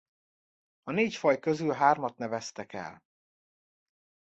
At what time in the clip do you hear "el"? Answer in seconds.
2.73-3.03